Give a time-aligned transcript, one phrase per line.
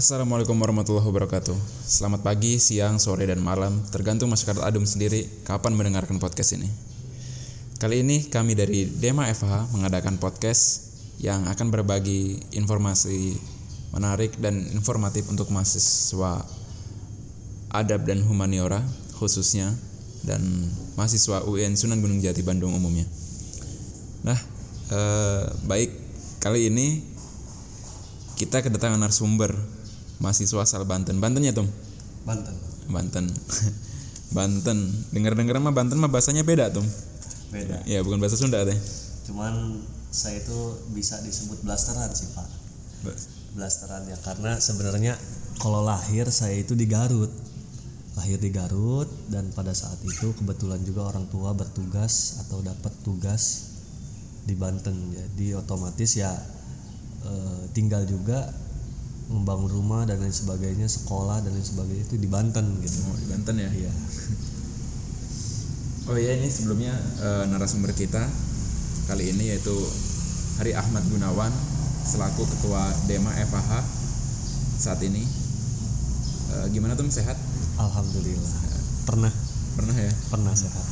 [0.00, 1.52] Assalamualaikum warahmatullahi wabarakatuh.
[1.84, 6.64] Selamat pagi, siang, sore, dan malam, tergantung masyarakat Adum sendiri kapan mendengarkan podcast ini.
[7.76, 10.88] Kali ini kami dari Dema FH mengadakan podcast
[11.20, 13.36] yang akan berbagi informasi
[13.92, 16.48] menarik dan informatif untuk mahasiswa
[17.68, 18.80] adab dan humaniora
[19.20, 19.68] khususnya
[20.24, 20.40] dan
[20.96, 23.04] mahasiswa UN Sunan Gunung Jati Bandung umumnya.
[24.24, 24.40] Nah,
[24.96, 25.92] eh, baik
[26.40, 27.04] kali ini
[28.40, 29.52] kita kedatangan narasumber
[30.20, 31.18] mahasiswa asal Banten.
[31.18, 31.66] Banten ya, Tom?
[32.28, 32.54] Banten
[32.90, 33.24] Banten.
[34.36, 34.78] Banten.
[35.10, 36.86] Dengar-dengar mah Banten mah bahasanya beda, Tom.
[37.50, 38.78] beda Ya, bukan bahasa Sunda teh.
[39.30, 39.78] cuman
[40.10, 40.58] saya itu
[40.90, 42.48] bisa disebut blasteran sih pak
[43.54, 45.14] blasteran ya karena sebenarnya
[45.62, 47.30] kalau lahir saya itu di Garut
[48.18, 53.70] lahir di Garut dan pada saat itu kebetulan juga orang tua bertugas atau dapat tugas
[54.50, 56.34] di Banten jadi otomatis ya
[57.22, 58.50] eh, tinggal juga
[59.30, 63.26] membangun rumah dan lain sebagainya sekolah dan lain sebagainya itu di Banten gitu Oh, di
[63.30, 63.70] Banten ya.
[63.70, 63.92] iya
[66.10, 66.90] Oh iya ini sebelumnya
[67.22, 68.26] eh, narasumber kita
[69.06, 69.74] kali ini yaitu
[70.58, 71.54] Hari Ahmad Gunawan
[72.02, 73.86] selaku ketua Dema FAH
[74.76, 75.22] saat ini.
[76.50, 77.38] Eh, gimana tuh sehat?
[77.78, 78.54] Alhamdulillah
[79.06, 79.32] pernah
[79.78, 80.12] Pernah ya?
[80.28, 80.84] pernah sehat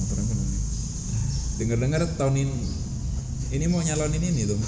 [0.00, 0.60] Motornya penuh nih.
[1.60, 2.56] Dengar-dengar tahun ini
[3.52, 4.58] ini mau nyalonin ini tuh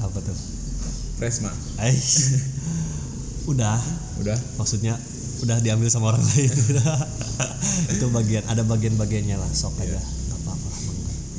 [0.00, 0.36] apa tuh
[1.20, 1.52] Presma.
[1.76, 2.40] Ais.
[3.52, 3.76] udah
[4.20, 4.36] Udah?
[4.56, 4.96] maksudnya
[5.40, 6.52] udah diambil sama orang lain
[7.96, 10.68] itu bagian ada bagian-bagiannya lah sok aja nggak apa-apa.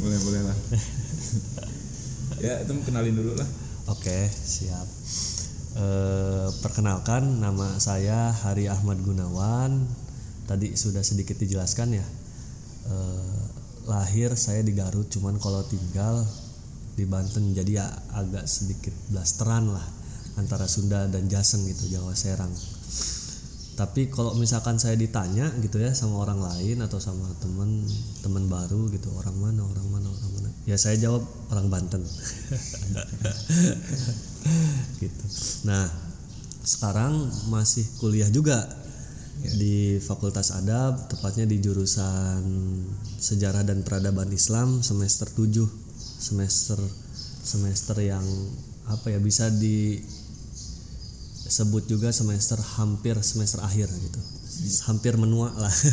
[0.01, 0.57] Boleh boleh lah.
[2.45, 3.47] ya itu kenalin dulu lah.
[3.89, 4.87] oke siap
[5.71, 9.87] Eh, perkenalkan nama saya Hari Ahmad Gunawan
[10.43, 12.03] tadi sudah sedikit dijelaskan ya
[12.91, 13.39] Eh,
[13.87, 16.27] lahir saya di Garut cuman kalau tinggal
[16.95, 17.55] di Banten.
[17.55, 19.85] Jadi ya agak sedikit blasteran lah
[20.39, 22.51] antara Sunda dan Jaseng gitu Jawa Serang.
[23.71, 27.81] Tapi kalau misalkan saya ditanya gitu ya sama orang lain atau sama temen
[28.21, 32.03] teman baru gitu orang mana orang mana orang mana ya saya jawab orang Banten.
[35.01, 35.25] Gitu.
[35.65, 35.89] Nah
[36.61, 38.69] sekarang masih kuliah juga
[39.41, 42.41] di Fakultas Adab tepatnya di jurusan
[43.17, 45.90] Sejarah dan Peradaban Islam semester 7
[46.21, 46.77] semester
[47.41, 48.21] semester yang
[48.85, 50.29] apa ya bisa disebut
[51.89, 54.21] juga semester hampir semester akhir gitu.
[54.85, 55.73] Hampir menua lah.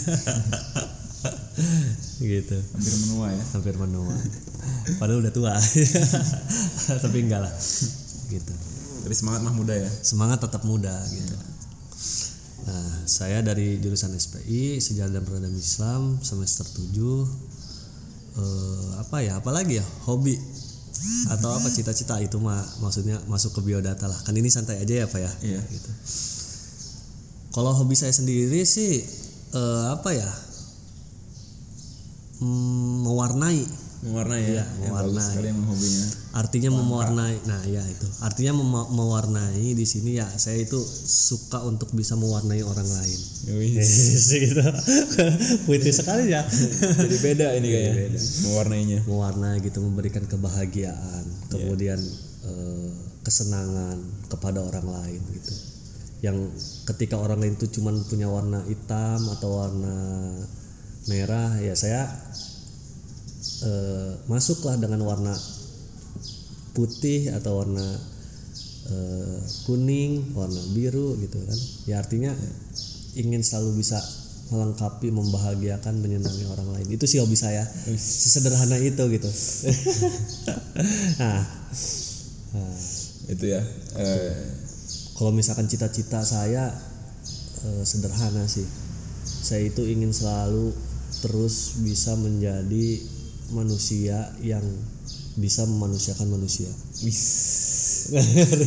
[2.19, 2.55] Gitu.
[2.55, 3.43] Hampir menua ya.
[3.51, 4.15] hampir menua.
[5.03, 5.55] Padahal udah tua.
[7.05, 7.55] Tapi enggak lah.
[8.31, 8.55] Gitu.
[9.03, 9.91] Tapi semangat mah muda ya.
[10.05, 11.37] semangat tetap muda gitu.
[12.69, 17.58] Nah saya dari jurusan SPI Sejarah dan Peradaban Islam semester 7
[18.39, 20.39] eh, apa ya apalagi ya hobi.
[21.31, 24.19] Atau apa cita-cita itu mah maksudnya masuk ke biodata lah.
[24.27, 25.31] Kan ini santai aja ya pak ya?
[25.43, 25.61] Iya.
[25.63, 25.91] gitu.
[27.55, 29.03] Kalau hobi saya sendiri sih
[29.55, 30.31] eh, apa ya
[32.39, 33.67] Hmm, mewarnai
[33.99, 34.49] Mewarnai ya.
[34.49, 35.27] Iya, Ya, mewarnai.
[35.27, 36.07] sekali emang hobinya.
[36.31, 41.91] artinya mewarnai nah ya itu artinya mema- mewarnai di sini ya saya itu suka untuk
[41.91, 43.21] bisa mewarnai orang lain
[44.39, 44.63] gitu
[45.67, 48.21] puitis sekali ya Jadi beda ini kayaknya.
[48.45, 48.99] Mewarnainya.
[49.05, 51.99] mewarnai gitu memberikan kebahagiaan kemudian
[52.45, 53.99] eh, kesenangan
[54.29, 55.53] kepada orang lain gitu
[56.19, 56.39] yang
[56.85, 59.97] ketika orang lain itu cuman punya warna hitam atau warna
[61.05, 62.07] merah ya saya
[63.63, 65.35] eh, masuklah dengan warna
[66.77, 67.87] putih atau warna
[68.93, 71.59] eh, kuning warna biru gitu kan.
[71.91, 72.33] Ya artinya
[73.19, 73.99] ingin selalu bisa
[74.49, 76.89] melengkapi membahagiakan menyenangi orang lain.
[76.89, 77.65] Itu sih hobi saya.
[77.97, 79.31] Sesederhana itu gitu.
[81.19, 81.43] Nah,
[82.55, 82.77] nah,
[83.27, 83.59] Itu ya.
[83.99, 84.35] Eh,
[85.19, 86.71] kalau misalkan cita-cita saya
[87.67, 88.63] eh, sederhana sih.
[89.27, 90.71] Saya itu ingin selalu
[91.19, 93.03] terus bisa menjadi
[93.55, 94.65] manusia yang
[95.39, 96.69] bisa memanusiakan manusia.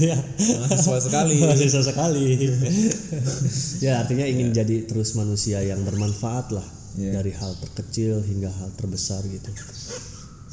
[0.01, 0.17] Ya?
[0.61, 1.35] Mahasiswa sekali.
[1.43, 2.25] mahasiswa sekali.
[3.85, 6.67] Ya artinya ingin jadi terus manusia yang bermanfaat lah
[6.99, 7.23] Iya.
[7.23, 9.47] dari hal terkecil hingga hal terbesar gitu.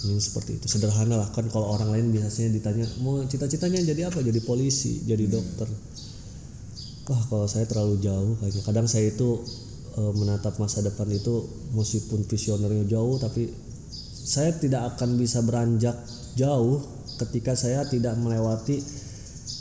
[0.06, 0.66] Ingin seperti itu.
[0.70, 1.28] Sederhana lah.
[1.34, 4.22] Kan kalau orang lain biasanya ditanya mau cita-citanya jadi apa?
[4.22, 5.66] Jadi polisi jadi dokter.
[7.10, 8.62] Wah kalau saya terlalu jauh kayaknya.
[8.62, 9.42] Kadang saya itu
[9.98, 11.42] eh, menatap masa depan itu
[11.74, 13.50] meskipun visionernya jauh tapi
[14.28, 15.96] saya tidak akan bisa beranjak
[16.36, 16.84] jauh
[17.16, 18.76] ketika saya tidak melewati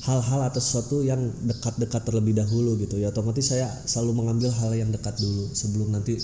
[0.04, 3.16] hal-hal atau sesuatu yang dekat-dekat terlebih dahulu gitu ya.
[3.16, 6.20] Otomatis saya selalu mengambil hal yang dekat dulu sebelum nanti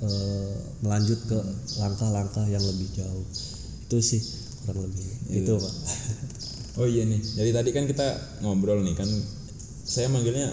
[0.00, 1.38] eh, melanjut ke
[1.80, 3.24] langkah-langkah yang lebih jauh.
[3.84, 4.20] Itu sih
[4.64, 5.04] kurang lebih.
[5.44, 5.74] Itu pak.
[6.74, 7.22] Oh iya nih.
[7.22, 8.06] Jadi tadi kan kita
[8.42, 9.06] ngobrol nih kan
[9.84, 10.50] saya manggilnya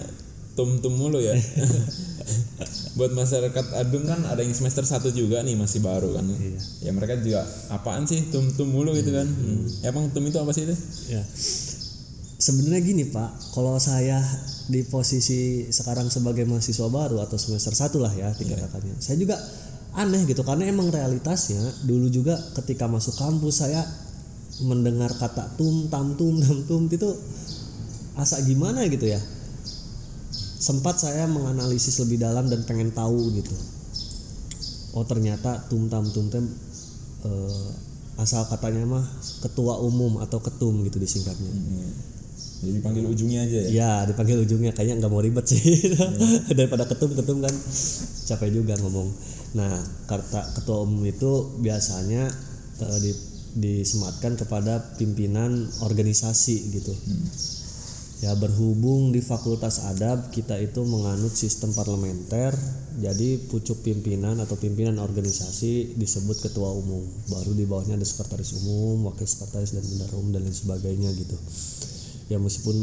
[0.54, 1.36] tum-tum mulu ya.
[2.98, 6.24] Buat masyarakat Adung kan ada yang semester 1 juga nih masih baru kan.
[6.28, 6.60] Iya.
[6.86, 9.24] Ya mereka juga apaan sih tum-tum mulu gitu kan.
[9.24, 9.64] Hmm.
[9.82, 10.76] Emang tum itu apa sih itu?
[11.12, 11.24] ya
[12.42, 14.18] sebenarnya gini pak kalau saya
[14.66, 19.38] di posisi sekarang sebagai mahasiswa baru atau semester satu lah ya dikatakannya saya juga
[19.94, 23.86] aneh gitu karena emang realitasnya dulu juga ketika masuk kampus saya
[24.66, 27.14] mendengar kata tum tam tum tam tum itu
[28.18, 29.22] asa gimana gitu ya
[30.62, 33.50] sempat saya menganalisis lebih dalam dan pengen tahu gitu
[34.94, 36.46] oh ternyata tum tam tum tem
[37.26, 37.68] eh,
[38.22, 39.04] asal katanya mah
[39.42, 41.50] ketua umum atau ketum gitu disingkatnya
[42.62, 43.68] Jadi panggil ujungnya aja ya.
[43.74, 45.58] Ya dipanggil ujungnya kayaknya nggak mau ribet sih
[46.58, 47.50] daripada ketum ketum kan
[48.30, 49.10] capek juga ngomong.
[49.58, 52.30] Nah kata ketua umum itu biasanya
[52.78, 53.12] eh, di,
[53.58, 56.94] disematkan kepada pimpinan organisasi gitu.
[58.22, 62.54] Ya berhubung di Fakultas Adab kita itu menganut sistem parlementer,
[63.02, 67.02] jadi pucuk pimpinan atau pimpinan organisasi disebut ketua umum.
[67.26, 71.34] Baru di bawahnya ada sekretaris umum, wakil sekretaris dan bendahara umum dan lain sebagainya gitu
[72.32, 72.76] ya meskipun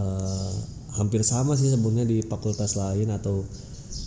[0.00, 0.54] eh,
[0.96, 3.44] hampir sama sih sebenarnya di fakultas lain atau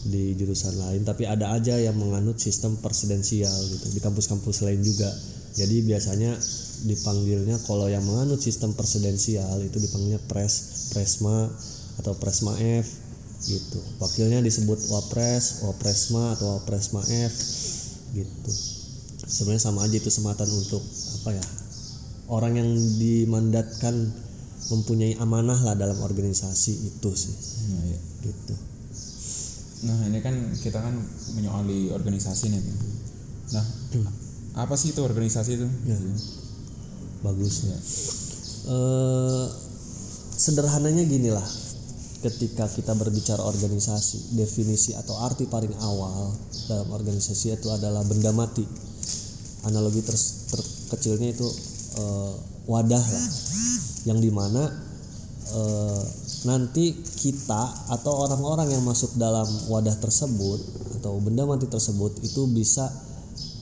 [0.10, 5.10] di jurusan lain tapi ada aja yang menganut sistem presidensial gitu di kampus-kampus lain juga
[5.54, 6.34] jadi biasanya
[6.88, 11.52] dipanggilnya kalau yang menganut sistem presidensial itu dipanggilnya pres presma
[12.00, 12.88] atau presma F
[13.48, 17.34] gitu wakilnya disebut wapres wapresma atau wapresma F
[18.16, 18.52] gitu
[19.28, 20.84] sebenarnya sama aja itu sematan untuk
[21.24, 21.46] apa ya
[22.28, 24.12] orang yang dimandatkan
[24.70, 27.36] mempunyai amanah lah dalam organisasi itu sih
[27.70, 28.00] Nah, iya.
[28.25, 28.56] gitu
[29.80, 30.92] Nah, ini kan kita kan
[31.40, 32.60] menyoali organisasi nih.
[33.56, 33.64] Nah,
[34.60, 35.68] apa sih itu organisasi itu?
[35.88, 35.96] Ya.
[37.24, 37.80] Bagus ya
[38.69, 39.45] Eh,
[40.38, 41.48] sederhananya gini lah
[42.21, 46.36] ketika kita berbicara organisasi definisi atau arti paling awal
[46.69, 48.62] dalam organisasi itu adalah benda mati.
[49.66, 51.48] Analogi ter- terkecilnya itu
[51.98, 52.33] eh,
[52.69, 53.27] wadah lah.
[54.06, 54.63] Yang di mana
[55.56, 56.04] eh,
[56.45, 60.60] nanti kita atau orang-orang yang masuk dalam wadah tersebut
[61.00, 62.86] atau benda mati tersebut itu bisa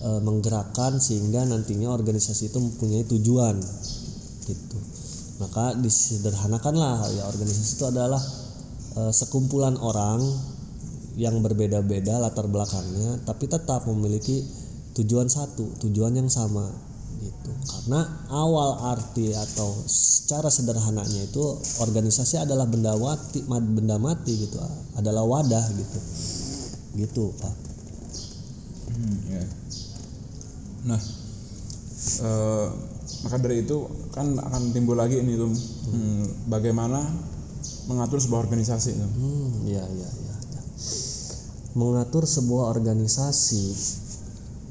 [0.04, 3.56] eh, menggerakkan sehingga nantinya organisasi itu mempunyai tujuan
[4.48, 4.80] gitu.
[5.38, 8.22] Maka disederhanakanlah ya organisasi itu adalah
[8.98, 10.22] eh, sekumpulan orang
[11.18, 14.46] yang berbeda-beda latar belakangnya tapi tetap memiliki
[14.94, 16.70] tujuan satu tujuan yang sama
[17.18, 17.52] gitu.
[17.66, 21.42] Karena awal arti atau secara sederhananya itu
[21.82, 24.58] organisasi adalah benda mati benda mati gitu
[24.98, 26.00] adalah wadah gitu.
[26.98, 27.56] Gitu pak.
[28.94, 29.44] Hmm, ya.
[30.88, 31.02] Nah,
[32.24, 32.68] eh,
[33.28, 33.78] maka dari itu
[34.16, 37.04] kan akan timbul lagi ini tuh hmm, bagaimana
[37.92, 38.96] mengatur sebuah organisasi.
[38.96, 40.36] Hmm, ya, ya, ya.
[41.76, 43.64] Mengatur sebuah organisasi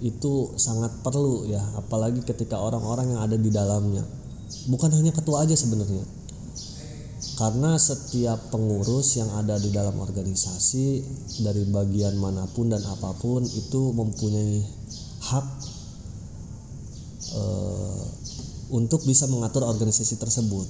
[0.05, 4.05] itu sangat perlu ya, apalagi ketika orang-orang yang ada di dalamnya.
[4.67, 6.05] Bukan hanya ketua aja sebenarnya.
[7.37, 11.05] Karena setiap pengurus yang ada di dalam organisasi
[11.45, 14.65] dari bagian mana pun dan apa pun itu mempunyai
[15.21, 15.76] hak
[17.37, 18.05] eh,
[18.73, 20.67] untuk bisa mengatur organisasi tersebut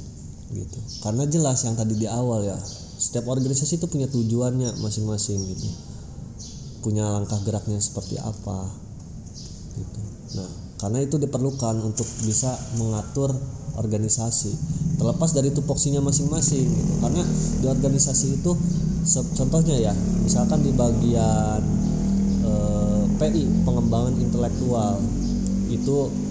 [0.52, 0.78] gitu.
[1.02, 2.58] Karena jelas yang tadi di awal ya
[2.96, 5.68] setiap organisasi itu punya tujuannya masing-masing gitu.
[6.84, 8.68] Punya langkah geraknya seperti apa
[9.74, 10.00] gitu.
[10.38, 13.32] Nah karena itu diperlukan untuk bisa mengatur
[13.80, 14.52] organisasi
[15.00, 16.92] terlepas dari tupoksinya masing-masing gitu.
[17.00, 17.24] Karena
[17.60, 18.52] di organisasi itu
[19.36, 21.60] contohnya ya misalkan di bagian
[22.44, 25.00] eh, PI pengembangan intelektual
[25.72, 26.25] itu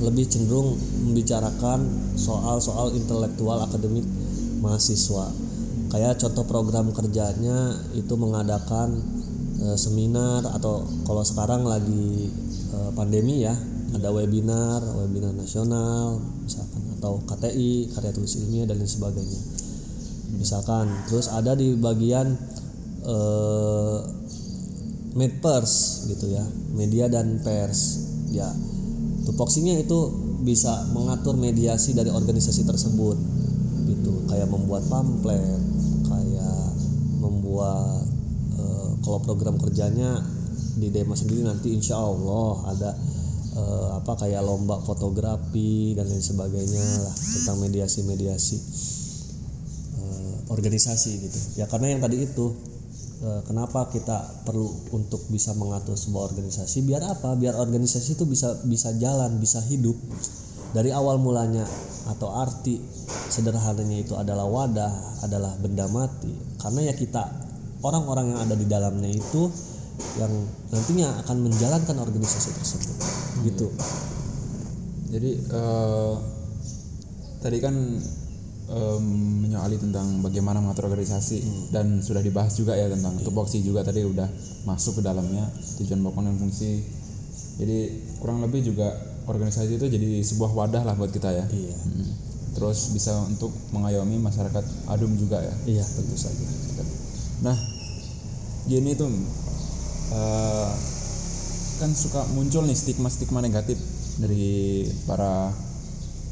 [0.00, 1.84] lebih cenderung membicarakan
[2.16, 4.04] soal-soal intelektual akademik
[4.64, 5.28] mahasiswa.
[5.90, 8.96] Kayak contoh program kerjanya itu mengadakan
[9.60, 12.32] eh, seminar atau kalau sekarang lagi
[12.72, 13.52] eh, pandemi ya,
[13.92, 19.40] ada webinar, webinar nasional misalkan atau KTI, karya tulis ilmiah dan lain sebagainya.
[20.40, 22.38] Misalkan terus ada di bagian
[23.04, 23.98] eh,
[25.18, 28.08] medpers gitu ya, media dan pers.
[28.30, 28.46] Ya,
[29.28, 29.98] tupoksinya itu
[30.40, 33.16] bisa mengatur mediasi dari organisasi tersebut
[33.88, 34.12] gitu.
[34.30, 35.60] Kayak membuat pamflet
[36.06, 36.60] kayak
[37.20, 38.04] membuat
[38.56, 40.20] eh, kalau program kerjanya
[40.80, 42.90] di Dema sendiri nanti insya Allah ada
[43.56, 48.56] eh, apa kayak lomba fotografi dan lain sebagainya lah tentang mediasi-mediasi
[50.00, 51.38] eh, organisasi gitu.
[51.60, 52.56] Ya karena yang tadi itu
[53.20, 54.64] kenapa kita perlu
[54.96, 56.88] untuk bisa mengatur sebuah organisasi?
[56.88, 57.36] Biar apa?
[57.36, 59.96] Biar organisasi itu bisa bisa jalan bisa hidup.
[60.72, 61.66] Dari awal mulanya
[62.08, 62.80] atau arti
[63.28, 66.32] sederhananya itu adalah wadah adalah benda mati.
[66.56, 67.28] Karena ya kita
[67.84, 69.52] orang-orang yang ada di dalamnya itu
[70.16, 70.32] yang
[70.72, 72.96] nantinya akan menjalankan organisasi tersebut.
[73.44, 73.68] Gitu.
[75.12, 76.14] Jadi eh,
[77.44, 77.74] tadi kan
[78.70, 79.04] em,
[79.46, 84.26] menyoali tentang bagaimana mengatur organisasi dan sudah dibahas juga ya tentang tupoksi juga tadi udah
[84.64, 85.42] masuk ke dalamnya
[85.82, 86.72] tujuan pokok dan fungsi.
[87.60, 87.78] Jadi
[88.22, 88.88] kurang lebih juga
[89.28, 91.44] organisasi itu jadi sebuah wadah lah buat kita ya.
[91.50, 92.12] iya Mm.
[92.50, 95.54] Terus bisa untuk mengayomi masyarakat adum juga ya.
[95.70, 96.42] iya tentu saja
[97.40, 97.56] Nah,
[98.68, 99.08] gini tuh
[100.12, 100.70] eh,
[101.80, 103.80] kan suka muncul nih stigma-stigma negatif
[104.20, 105.48] dari para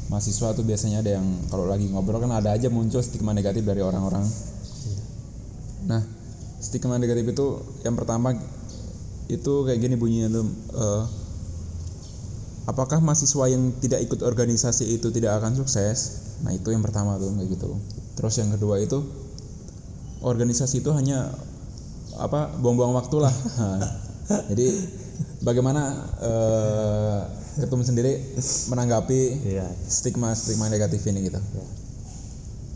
[0.09, 3.85] mahasiswa tuh biasanya ada yang kalau lagi ngobrol kan ada aja muncul stigma negatif dari
[3.85, 4.25] orang-orang.
[5.85, 6.01] Nah,
[6.59, 7.45] stigma negatif itu
[7.85, 8.33] yang pertama
[9.29, 11.03] itu kayak gini bunyinya tuh eh,
[12.65, 16.29] apakah mahasiswa yang tidak ikut organisasi itu tidak akan sukses?
[16.41, 17.69] Nah, itu yang pertama tuh kayak gitu.
[18.17, 19.05] Terus yang kedua itu
[20.25, 21.29] organisasi itu hanya
[22.17, 23.33] apa buang-buang waktu lah.
[24.29, 24.67] Nah, Jadi
[25.43, 25.81] bagaimana
[26.19, 27.19] eh,
[27.59, 28.37] ketum sendiri
[28.71, 31.39] menanggapi iya stigma-stigma negatif ini gitu?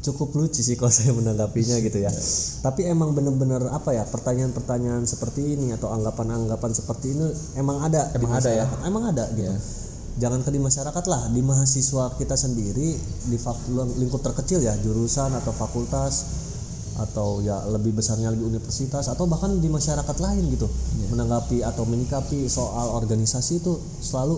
[0.04, 2.12] cukup lucu sih kalau saya menanggapinya gitu ya.
[2.60, 8.12] Tapi emang bener-bener apa ya pertanyaan-pertanyaan seperti ini atau anggapan-anggapan seperti ini emang ada.
[8.12, 8.66] di Emang ada ya?
[8.84, 9.56] Emang ada gitu.
[10.14, 12.94] Jangan ke di masyarakat lah, di mahasiswa kita sendiri
[13.34, 13.38] di
[13.98, 16.14] lingkup terkecil ya jurusan atau fakultas
[16.94, 20.70] atau ya lebih besarnya lagi universitas atau bahkan di masyarakat lain gitu
[21.10, 24.38] menanggapi atau menyikapi soal organisasi itu selalu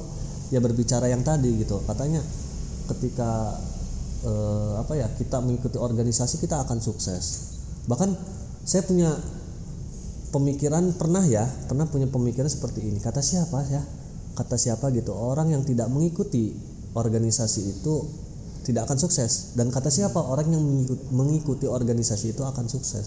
[0.53, 1.81] ya berbicara yang tadi gitu.
[1.83, 2.21] Katanya
[2.93, 3.59] ketika
[4.23, 7.55] eh, apa ya kita mengikuti organisasi kita akan sukses.
[7.91, 8.09] Bahkan
[8.65, 9.11] saya punya
[10.33, 13.03] pemikiran pernah ya pernah punya pemikiran seperti ini.
[13.03, 13.81] Kata siapa ya?
[14.35, 15.15] Kata siapa gitu?
[15.15, 16.55] Orang yang tidak mengikuti
[16.95, 17.95] organisasi itu
[18.65, 19.53] tidak akan sukses.
[19.53, 20.17] Dan kata siapa?
[20.17, 20.65] Orang yang
[21.13, 23.05] mengikuti, organisasi itu akan sukses.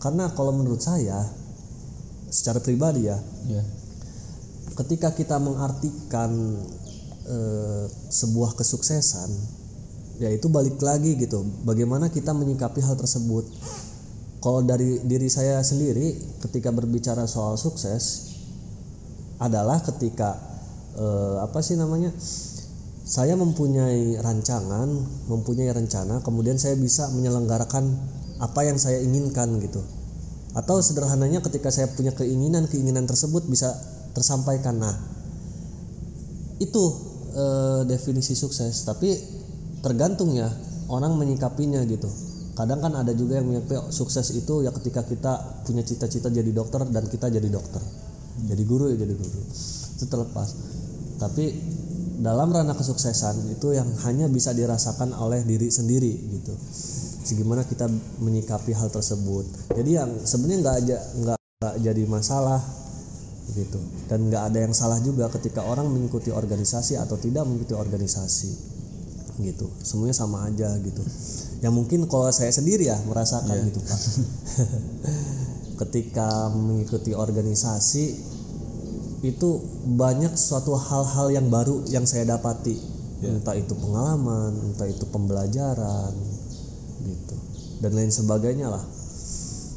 [0.00, 1.20] Karena kalau menurut saya
[2.30, 3.18] secara pribadi ya
[3.50, 3.62] Iya.
[4.78, 6.30] ketika kita mengartikan
[7.26, 9.28] eh, sebuah kesuksesan
[10.22, 11.42] ya itu balik lagi gitu.
[11.66, 13.44] Bagaimana kita menyikapi hal tersebut?
[14.40, 18.32] Kalau dari diri saya sendiri ketika berbicara soal sukses
[19.36, 20.36] adalah ketika
[20.96, 22.12] eh, apa sih namanya
[23.10, 24.86] saya mempunyai rancangan
[25.26, 27.90] mempunyai rencana kemudian saya bisa menyelenggarakan
[28.38, 29.82] apa yang saya inginkan gitu.
[30.54, 33.74] Atau sederhananya ketika saya punya keinginan keinginan tersebut bisa
[34.14, 34.78] tersampaikan.
[34.78, 34.94] Nah
[36.62, 36.82] itu
[37.34, 38.86] eh, definisi sukses.
[38.86, 39.10] Tapi
[39.82, 40.46] tergantung ya
[40.86, 42.06] orang menyikapinya gitu.
[42.54, 46.50] Kadang kan ada juga yang menyikapi "Oh, sukses itu ya ketika kita punya cita-cita jadi
[46.54, 47.82] dokter dan kita jadi dokter.
[48.46, 49.40] Jadi guru ya jadi guru.
[49.98, 50.48] Itu terlepas.
[51.18, 51.44] Tapi
[52.20, 56.52] dalam ranah kesuksesan itu yang hanya bisa dirasakan oleh diri sendiri gitu.
[57.24, 57.88] Segimana kita
[58.20, 59.72] menyikapi hal tersebut.
[59.72, 62.60] Jadi yang sebenarnya nggak aja nggak jadi masalah
[63.56, 63.80] gitu.
[64.12, 68.52] Dan nggak ada yang salah juga ketika orang mengikuti organisasi atau tidak mengikuti organisasi
[69.40, 69.72] gitu.
[69.80, 71.00] Semuanya sama aja gitu.
[71.64, 74.00] Yang mungkin kalau saya sendiri ya merasakan gitu pak.
[75.80, 78.04] Ketika mengikuti organisasi
[79.20, 79.60] itu
[80.00, 82.72] banyak suatu hal-hal yang baru yang saya dapati.
[83.20, 86.12] Entah itu pengalaman entah itu pembelajaran
[87.04, 87.36] gitu.
[87.84, 88.84] Dan lain sebagainya lah.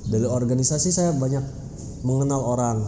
[0.07, 1.43] Dari organisasi saya banyak
[2.07, 2.79] mengenal orang.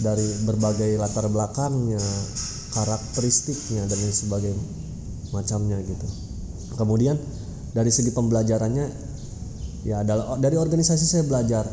[0.00, 2.00] Dari berbagai latar belakangnya
[2.72, 4.66] karakteristiknya dan lain sebagainya
[5.36, 6.08] macamnya gitu.
[6.80, 7.20] Kemudian
[7.76, 8.86] dari segi pembelajarannya
[9.84, 11.68] ya adalah dari organisasi saya belajar.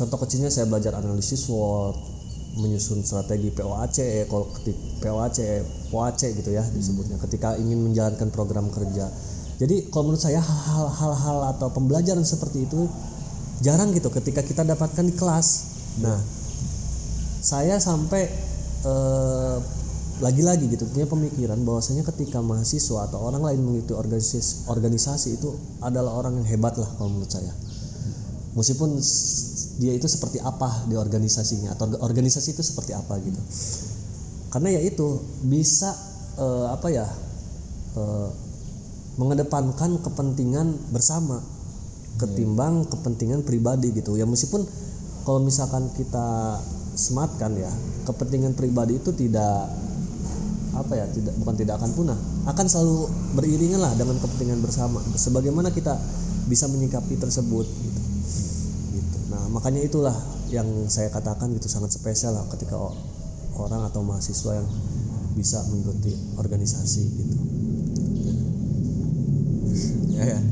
[0.00, 2.17] Contoh kecilnya saya belajar analisis SWOT
[2.58, 5.38] menyusun strategi POAC kalau ketik POAC
[5.88, 9.06] POAC gitu ya disebutnya ketika ingin menjalankan program kerja.
[9.58, 12.86] Jadi kalau menurut saya hal-hal atau pembelajaran seperti itu
[13.62, 15.48] jarang gitu ketika kita dapatkan di kelas.
[16.02, 16.18] Nah
[17.38, 18.26] saya sampai
[18.86, 19.58] eh,
[20.18, 26.18] lagi-lagi gitu punya pemikiran bahwasanya ketika mahasiswa atau orang lain mengikuti organisasi organisasi itu adalah
[26.18, 27.54] orang yang hebat lah kalau menurut saya.
[28.58, 28.98] Meskipun
[29.78, 33.38] dia itu seperti apa di organisasinya atau orga- organisasi itu seperti apa gitu.
[34.50, 35.94] Karena ya itu bisa
[36.34, 37.06] eh, apa ya
[37.94, 38.28] eh,
[39.18, 41.38] mengedepankan kepentingan bersama
[42.18, 44.18] ketimbang kepentingan pribadi gitu.
[44.18, 44.66] Ya meskipun
[45.22, 46.58] kalau misalkan kita
[46.98, 47.70] sematkan ya
[48.10, 49.70] kepentingan pribadi itu tidak
[50.74, 52.18] apa ya tidak bukan tidak akan punah.
[52.50, 53.06] Akan selalu
[53.38, 54.98] beriringan lah dengan kepentingan bersama.
[55.14, 55.94] Sebagaimana kita
[56.50, 57.97] bisa menyikapi tersebut gitu
[59.48, 60.16] makanya itulah
[60.52, 62.76] yang saya katakan gitu sangat spesial lah ketika
[63.58, 64.68] orang atau mahasiswa yang
[65.34, 67.36] bisa mengikuti organisasi gitu.
[70.18, 70.44] Ya kan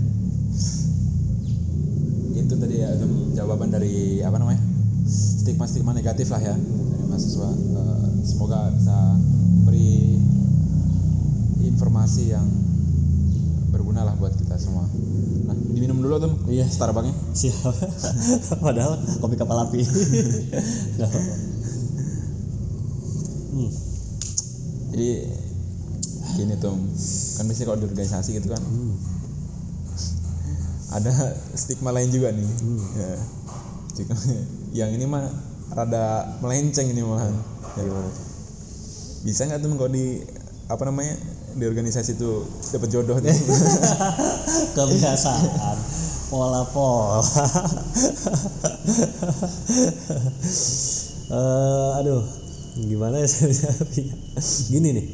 [2.36, 4.62] itu tadi ya itu jawaban dari apa namanya
[5.08, 7.50] stigma stigma negatif lah ya dari mahasiswa.
[7.50, 8.98] Eh, semoga bisa
[9.66, 10.22] beri
[11.66, 12.46] informasi yang
[13.74, 14.86] berguna lah buat kita semua
[15.46, 16.66] nah diminum dulu tuh Iya.
[16.66, 17.70] Starbucksnya siap
[18.64, 19.80] padahal kopi kapal api
[20.98, 21.34] apa-apa.
[23.52, 23.70] hmm.
[24.90, 25.08] jadi
[26.34, 26.74] gini tuh
[27.36, 28.94] kan biasanya kalau di organisasi gitu kan Hmm.
[30.92, 31.12] ada
[31.52, 32.80] stigma lain juga nih Hmm.
[32.94, 33.10] ya.
[33.94, 34.20] Jika-
[34.72, 35.24] yang ini mah
[35.68, 36.04] rada
[36.38, 37.32] melenceng ini malahan
[37.74, 37.82] ya.
[37.82, 38.10] gimana
[39.22, 40.22] bisa nggak tuh kalau di
[40.66, 41.14] apa namanya
[41.56, 42.44] di organisasi itu
[42.76, 43.32] dapat jodoh tuh
[44.76, 45.76] kebiasaan.
[46.28, 47.20] Pola-pola.
[51.26, 52.22] Eh, aduh
[52.86, 53.26] gimana ya
[54.70, 55.06] gini nih.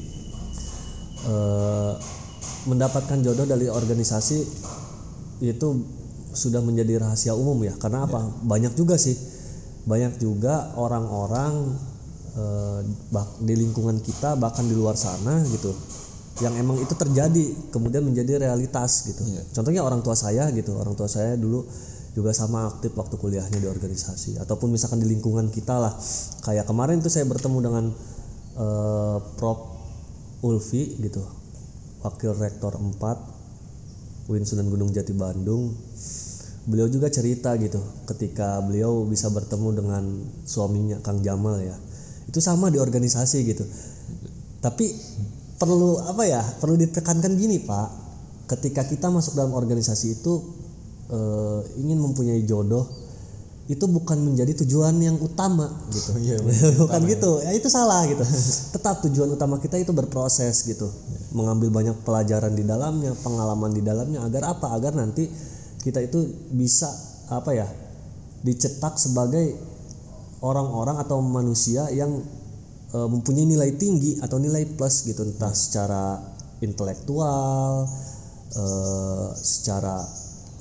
[1.25, 1.93] Eh,
[2.69, 4.45] mendapatkan jodoh dari organisasi
[5.41, 5.69] itu
[6.37, 7.73] sudah menjadi rahasia umum ya.
[7.81, 8.29] Karena apa?
[8.45, 9.17] Banyak juga sih.
[9.89, 11.81] Banyak juga orang-orang
[12.37, 12.81] eh,
[13.41, 15.73] di lingkungan kita bahkan di luar sana gitu
[16.41, 19.21] yang emang itu terjadi kemudian menjadi realitas gitu.
[19.29, 19.43] Iya.
[19.53, 21.69] contohnya orang tua saya gitu orang tua saya dulu
[22.13, 25.93] juga sama aktif waktu kuliahnya di organisasi ataupun misalkan di lingkungan kita lah.
[26.45, 27.85] Kayak kemarin tuh saya bertemu dengan
[28.57, 29.73] eh, Prof.
[30.43, 31.23] Ulfi gitu
[32.03, 32.99] wakil rektor 4
[34.27, 35.71] UIN Sunan Gunung Jati Bandung.
[36.67, 37.79] Beliau juga cerita gitu
[38.11, 40.05] ketika beliau bisa bertemu dengan
[40.43, 41.79] suaminya Kang Jamal ya.
[42.27, 43.63] Itu sama di organisasi gitu.
[44.63, 44.87] Tapi
[45.63, 48.03] perlu apa ya perlu ditekankan gini pak.
[48.51, 50.43] Ketika kita masuk dalam organisasi itu
[51.07, 52.83] eh, ingin mempunyai jodoh
[53.71, 56.19] itu bukan menjadi tujuan yang utama gitu.
[56.19, 56.43] Iya,
[56.83, 57.39] bukan gitu.
[57.47, 58.27] ya itu salah gitu.
[58.75, 60.91] Tetap tujuan utama kita itu berproses gitu.
[61.31, 64.75] Mengambil banyak pelajaran di dalamnya pengalaman di dalamnya agar apa?
[64.75, 65.31] Agar nanti
[65.87, 66.91] kita itu bisa
[67.31, 67.71] apa ya
[68.43, 69.55] dicetak sebagai
[70.43, 72.19] orang-orang atau manusia yang
[72.93, 76.21] e, mempunyai nilai tinggi atau nilai plus gitu entah secara
[76.61, 77.89] intelektual
[78.53, 78.65] e,
[79.41, 80.05] secara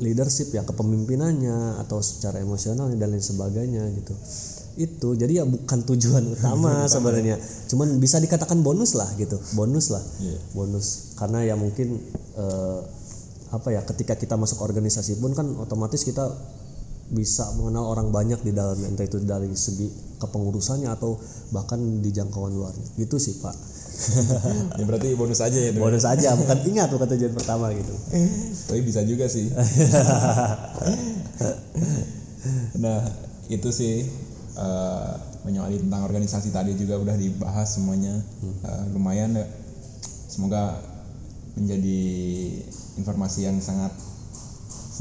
[0.01, 4.13] leadership ya kepemimpinannya atau secara emosional dan lain sebagainya gitu.
[4.81, 6.89] Itu jadi ya bukan tujuan utama.
[6.89, 7.37] sebenarnya.
[7.69, 10.01] Cuman bisa dikatakan bonus lah gitu bonus lah.
[10.19, 10.39] Iya.
[10.57, 11.13] bonus.
[11.21, 12.01] Karena ya mungkin
[12.33, 12.79] eh,
[13.51, 16.23] apa ya ketika kita masuk organisasi pun kan otomatis kita
[17.11, 19.83] bisa mengenal orang banyak di dalamnya entah itu dari segi
[20.23, 21.19] kepengurusannya atau
[21.51, 22.87] bahkan di jangkauan luarnya.
[22.95, 23.55] Gitu sih pak.
[24.81, 27.93] Ya berarti bonus aja ya bonus aja bukan ingat bukan tujuan pertama gitu.
[28.71, 29.51] Tapi bisa juga sih.
[32.81, 33.05] Nah
[33.53, 34.01] itu sih
[34.57, 35.13] eh,
[35.45, 38.17] menyoali tentang organisasi tadi juga udah dibahas semuanya.
[38.41, 39.45] Eh, lumayan ya.
[40.31, 40.79] semoga
[41.59, 42.01] menjadi
[42.97, 43.91] informasi yang sangat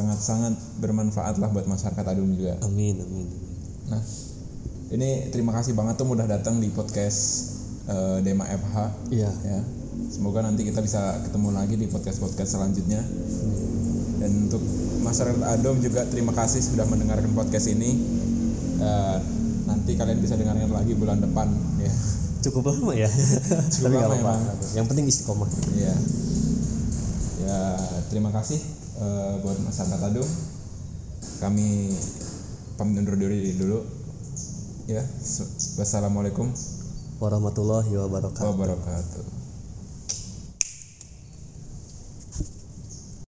[0.00, 2.56] sangat sangat bermanfaat lah buat masyarakat Adum juga.
[2.64, 3.28] Amin amin,
[3.92, 4.00] nah
[4.90, 7.20] ini terima kasih banget tuh udah datang di podcast
[7.84, 8.76] eh, Dema FH
[9.12, 9.28] iya.
[9.44, 9.60] Ya.
[10.08, 13.04] Semoga nanti kita bisa ketemu lagi di podcast podcast selanjutnya.
[14.18, 14.64] Dan untuk
[15.04, 17.94] masyarakat Adom juga terima kasih sudah mendengarkan podcast ini.
[18.80, 19.18] Eh,
[19.68, 21.46] nanti kalian bisa dengarkan lagi bulan depan
[21.78, 21.92] ya.
[22.48, 23.06] Cukup lama ya?
[23.68, 24.34] Cukup Tapi lama apa-apa.
[24.72, 25.46] yang penting istiqomah.
[25.76, 25.94] Ya
[27.50, 27.58] ya
[28.12, 28.62] terima kasih
[29.00, 30.28] eh, buat masyarakat Adom
[31.40, 31.88] kami
[32.76, 33.80] pamit undur diri dulu.
[34.90, 35.04] Ya
[35.78, 36.50] wassalamualaikum
[37.20, 38.48] warahmatullahi wabarakatuh.
[38.48, 39.39] wabarakatuh